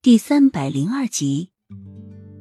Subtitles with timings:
[0.00, 1.50] 第三百零二集，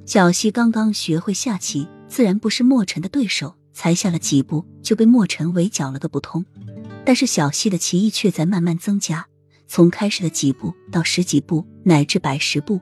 [0.06, 6.46] 小西刚刚学会下棋，自然不是墨尘的对手，才下了几步就被墨尘围剿了个不通。
[7.04, 9.26] 但是小西的棋艺却在慢慢增加，
[9.66, 12.80] 从开始的几步到十几步，乃至百十步。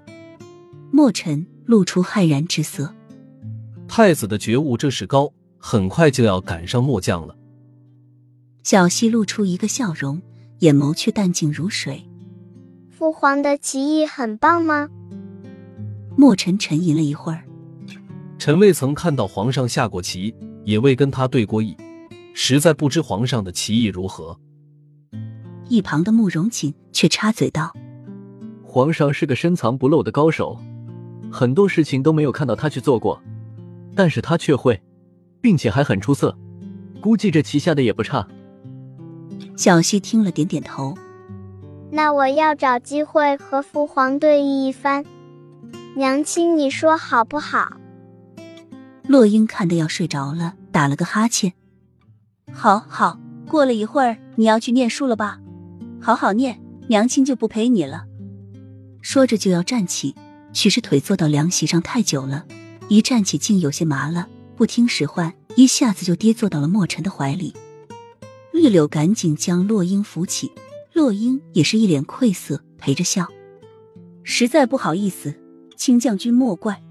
[0.92, 2.94] 墨尘露出骇然之色。
[3.88, 7.38] 太子的觉悟这是高，很快就要赶上末将了。
[8.64, 10.22] 小西露出一个笑容，
[10.60, 12.06] 眼眸却淡静如水。
[13.06, 14.90] 父皇的棋艺很棒吗？
[16.18, 17.44] 墨尘沉吟了一会儿，
[18.40, 21.78] 臣未曾看到皇上下过棋，也未跟他对过弈，
[22.34, 24.40] 实在不知皇上的棋艺如何。
[25.70, 27.72] 一旁的慕容锦却插嘴道
[28.66, 30.60] ：“皇上是个深藏不露的高手，
[31.32, 33.22] 很多事情都没有看到他去做过，
[33.96, 34.82] 但是他却会，
[35.40, 36.36] 并且还很出色，
[37.00, 38.28] 估计这棋下的也不差。”
[39.56, 40.98] 小西听了，点点头。
[41.96, 45.06] 那我要找机会和父皇对弈一番，
[45.96, 47.78] 娘亲，你说好不好？
[49.08, 51.54] 洛英看得要睡着了，打了个哈欠。
[52.52, 55.40] 好好，过了一会儿你要去念书了吧？
[56.02, 58.04] 好好念，娘亲就不陪你了。
[59.02, 60.16] 说着就要站起，
[60.52, 62.46] 许是腿坐到凉席上太久了，
[62.90, 67.56] 一站起竟有些麻了，不听使唤，一下子就跌坐到了墨尘的怀里。
[68.52, 70.52] 玉柳赶紧将洛英扶起。
[70.96, 73.28] 洛英也是一脸愧色，陪着笑，
[74.24, 75.36] 实在不好意思，
[75.76, 76.82] 请将军莫怪。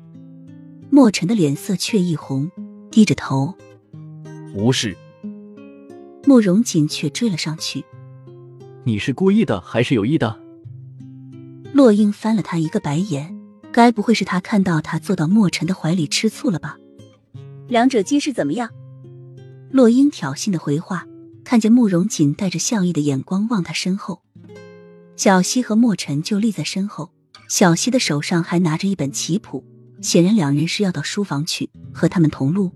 [0.90, 2.50] 墨尘的脸色却一红，
[2.90, 3.54] 低着头，
[4.54, 4.94] 无事。
[6.26, 7.82] 慕容锦却追了上去，
[8.84, 10.38] 你是故意的还是有意的？
[11.72, 13.34] 洛英翻了他一个白眼，
[13.72, 16.76] 该不会是他看到他坐到墨尘的怀里吃醋了吧？
[17.68, 18.68] 两者皆是怎么样？
[19.70, 21.06] 洛英挑衅的回话。
[21.44, 24.22] 看见慕容锦带着笑意的眼光望他身后，
[25.14, 27.10] 小溪和墨尘就立在身后。
[27.46, 29.62] 小溪的手上还拿着一本棋谱，
[30.00, 32.72] 显然两人是要到书房去和他们同路。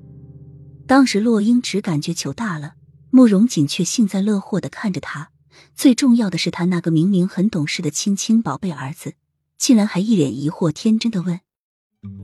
[0.86, 2.74] 当时洛英只感觉糗大了，
[3.10, 5.30] 慕容锦却幸灾乐祸的看着他。
[5.74, 9.14] 最重要的是，他那个明明很懂事的亲亲宝贝儿子，
[9.56, 11.40] 竟然还一脸疑惑，天真的问：“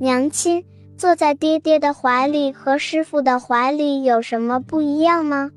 [0.00, 0.64] 娘亲，
[0.98, 5.50] 坐在爹爹的怀里和师傅的怀里有什么不一样吗？”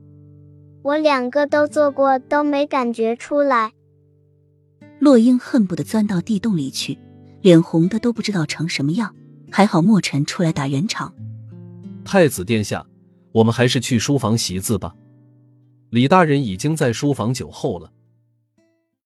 [0.88, 3.74] 我两个都做过，都没感觉出来。
[5.00, 6.98] 洛英恨不得钻到地洞里去，
[7.42, 9.14] 脸红的都不知道成什么样。
[9.52, 11.14] 还好墨尘出来打圆场。
[12.06, 12.86] 太子殿下，
[13.34, 14.96] 我们还是去书房习字吧。
[15.90, 17.92] 李大人已经在书房酒候了。